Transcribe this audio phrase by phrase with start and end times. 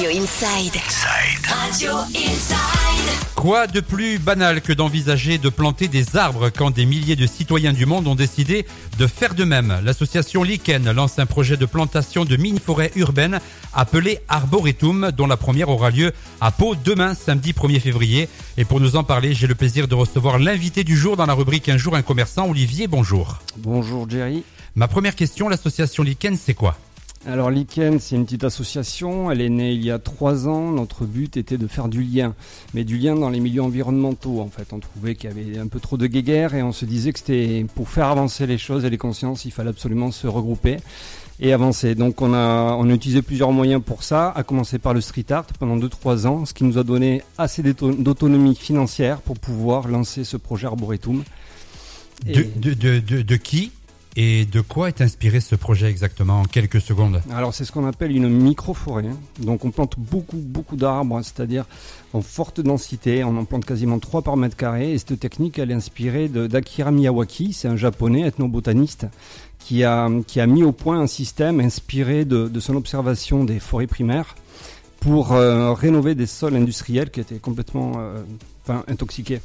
[0.00, 0.80] Radio Inside.
[1.46, 2.56] Radio Inside.
[3.34, 7.74] Quoi de plus banal que d'envisager de planter des arbres quand des milliers de citoyens
[7.74, 8.64] du monde ont décidé
[8.98, 9.78] de faire de même?
[9.84, 13.40] L'association Lichen lance un projet de plantation de mini-forêts urbaines
[13.74, 18.30] appelé Arboretum, dont la première aura lieu à Pau demain, samedi 1er février.
[18.56, 21.34] Et pour nous en parler, j'ai le plaisir de recevoir l'invité du jour dans la
[21.34, 23.40] rubrique Un jour un commerçant, Olivier, bonjour.
[23.58, 24.44] Bonjour Jerry.
[24.76, 26.78] Ma première question, l'association Lichen, c'est quoi?
[27.26, 29.30] Alors Lichen, c'est une petite association.
[29.30, 30.72] Elle est née il y a trois ans.
[30.72, 32.34] Notre but était de faire du lien,
[32.72, 34.40] mais du lien dans les milieux environnementaux.
[34.40, 36.86] En fait, on trouvait qu'il y avait un peu trop de guéguerre et on se
[36.86, 40.26] disait que c'était pour faire avancer les choses et les consciences, il fallait absolument se
[40.26, 40.78] regrouper
[41.40, 41.94] et avancer.
[41.94, 45.26] Donc on a, on a utilisé plusieurs moyens pour ça, à commencer par le street
[45.30, 50.24] art pendant 2-3 ans, ce qui nous a donné assez d'autonomie financière pour pouvoir lancer
[50.24, 51.22] ce projet Arboretum.
[52.26, 53.72] De, de, de, de, qui?
[54.16, 57.86] Et de quoi est inspiré ce projet exactement en quelques secondes Alors c'est ce qu'on
[57.86, 59.04] appelle une micro-forêt.
[59.38, 61.64] Donc on plante beaucoup beaucoup d'arbres, c'est-à-dire
[62.12, 63.22] en forte densité.
[63.22, 64.92] On en plante quasiment 3 par mètre carré.
[64.92, 69.06] Et cette technique elle est inspirée d'Akira Miyawaki, c'est un japonais ethnobotaniste
[69.60, 73.60] qui a, qui a mis au point un système inspiré de, de son observation des
[73.60, 74.34] forêts primaires
[75.00, 78.22] pour euh, rénover des sols industriels qui étaient complètement euh,
[78.86, 79.40] intoxiqués.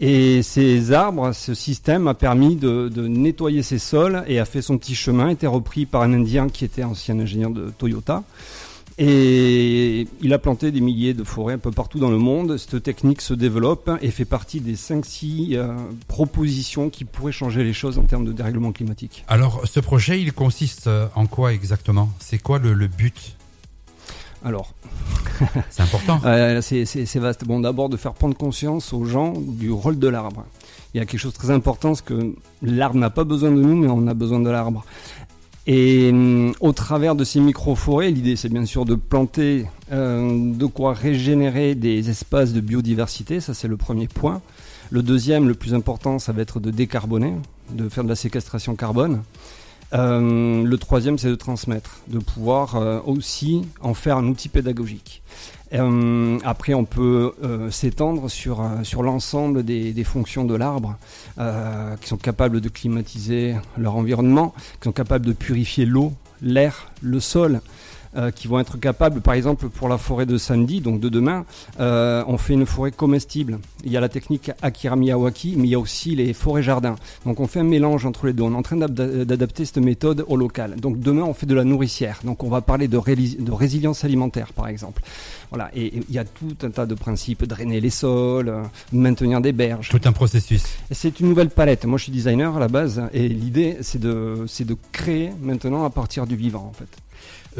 [0.00, 4.76] Et ces arbres, ce système a permis de, nettoyer ces sols et a fait son
[4.76, 8.22] petit chemin, été repris par un Indien qui était ancien ingénieur de Toyota.
[9.00, 12.56] Et il a planté des milliers de forêts un peu partout dans le monde.
[12.56, 15.72] Cette technique se développe et fait partie des 5-6 euh,
[16.08, 19.24] propositions qui pourraient changer les choses en termes de dérèglement climatique.
[19.28, 22.10] Alors, ce projet, il consiste en quoi exactement?
[22.18, 23.37] C'est quoi le but
[24.44, 24.72] alors,
[25.70, 26.20] c'est important.
[26.24, 27.44] Euh, c'est vaste.
[27.44, 30.44] Bon, d'abord de faire prendre conscience aux gens du rôle de l'arbre.
[30.94, 33.56] Il y a quelque chose de très important, c'est que l'arbre n'a pas besoin de
[33.56, 34.84] nous, mais on a besoin de l'arbre.
[35.66, 40.64] Et euh, au travers de ces micro-forêts, l'idée c'est bien sûr de planter, euh, de
[40.64, 44.40] quoi régénérer des espaces de biodiversité, ça c'est le premier point.
[44.90, 47.34] Le deuxième, le plus important, ça va être de décarboner,
[47.70, 49.20] de faire de la séquestration carbone.
[49.94, 55.22] Euh, le troisième, c'est de transmettre, de pouvoir euh, aussi en faire un outil pédagogique.
[55.74, 57.34] Euh, après, on peut
[57.70, 58.62] s'étendre sur,
[59.02, 60.96] l'ensemble des, fonctions de l'arbre,
[62.00, 67.20] qui sont capables de climatiser leur environnement, qui sont capables de purifier l'eau, l'air, le
[67.20, 67.60] sol,
[68.16, 71.44] euh, qui vont être capables, par exemple pour la forêt de samedi, donc de demain,
[71.80, 73.58] euh, on fait une forêt comestible.
[73.84, 76.96] Il y a la technique Akira Miyawaki, mais il y a aussi les forêts jardins.
[77.26, 78.42] Donc on fait un mélange entre les deux.
[78.42, 80.76] On est en train d'adapter cette méthode au local.
[80.76, 82.20] Donc demain on fait de la nourricière.
[82.24, 85.02] Donc on va parler de, de résilience alimentaire par exemple.
[85.50, 89.40] Voilà, et il y a tout un tas de principes, drainer les sols, euh, maintenir
[89.40, 89.88] des berges.
[89.88, 90.64] Tout un processus.
[90.90, 91.84] C'est une nouvelle palette.
[91.84, 95.90] Moi je suis designer à la base et l'idée c'est de, de créer maintenant à
[95.90, 96.88] partir du vivant en fait.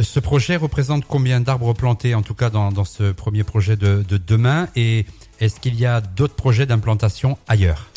[0.01, 4.05] Ce projet représente combien d'arbres plantés, en tout cas dans, dans ce premier projet de,
[4.09, 4.69] de demain?
[4.77, 5.07] Et
[5.41, 7.89] est-ce qu'il y a d'autres projets d'implantation ailleurs?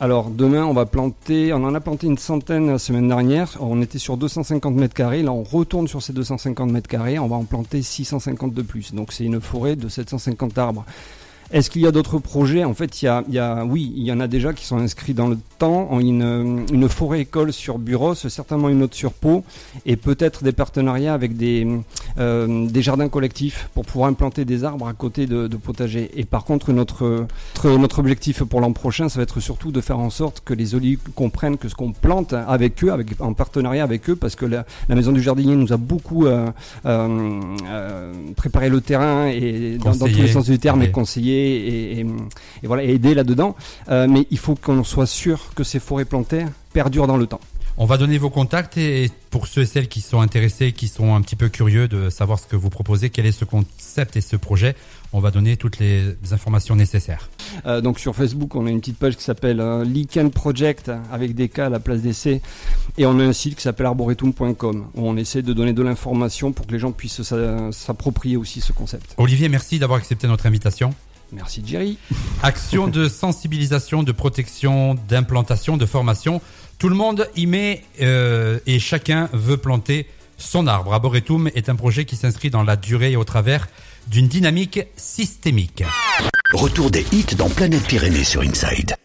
[0.00, 3.82] Alors demain on va planter, on en a planté une centaine la semaine dernière, on
[3.82, 7.34] était sur 250 mètres carrés, là on retourne sur ces 250 mètres carrés, on va
[7.34, 10.84] en planter 650 de plus, donc c'est une forêt de 750 arbres.
[11.50, 12.64] Est-ce qu'il y a d'autres projets?
[12.64, 14.66] En fait, il y, a, il y a, oui, il y en a déjà qui
[14.66, 15.98] sont inscrits dans le temps.
[15.98, 19.44] Une, forêt école sur Buros, certainement une autre sur Pau,
[19.86, 21.66] et peut-être des partenariats avec des,
[22.16, 26.10] des jardins collectifs pour pouvoir implanter des arbres à côté de, de potagers.
[26.16, 27.26] Et par contre, notre,
[27.64, 30.74] notre objectif pour l'an prochain, ça va être surtout de faire en sorte que les
[30.74, 34.46] olives comprennent que ce qu'on plante avec eux, avec, en partenariat avec eux, parce que
[34.46, 36.50] la, la maison du jardinier nous a beaucoup euh,
[36.86, 41.56] euh, euh préparé le terrain et dans, dans, tous les sens du terme et conseillé
[41.56, 42.06] et, et,
[42.62, 43.56] et voilà, aider là-dedans.
[43.90, 47.40] Euh, mais il faut qu'on soit sûr que ces forêts plantées perdurent dans le temps.
[47.80, 51.14] On va donner vos contacts et pour ceux et celles qui sont intéressés, qui sont
[51.14, 54.20] un petit peu curieux de savoir ce que vous proposez, quel est ce concept et
[54.20, 54.74] ce projet,
[55.12, 57.30] on va donner toutes les informations nécessaires.
[57.66, 59.84] Euh, donc sur Facebook, on a une petite page qui s'appelle euh,
[60.34, 62.42] Project avec des cas à la place des C
[62.96, 66.50] et on a un site qui s'appelle arboretum.com où on essaie de donner de l'information
[66.50, 67.22] pour que les gens puissent
[67.70, 69.14] s'approprier aussi ce concept.
[69.18, 70.94] Olivier, merci d'avoir accepté notre invitation.
[71.30, 71.98] Merci Jerry.
[72.42, 76.40] Action de sensibilisation, de protection, d'implantation, de formation.
[76.78, 80.94] Tout le monde y met euh, et chacun veut planter son arbre.
[80.94, 83.66] Arboretum est un projet qui s'inscrit dans la durée et au travers
[84.06, 85.82] d'une dynamique systémique.
[86.54, 88.94] Retour des hits dans Planète Pyrénées sur Inside.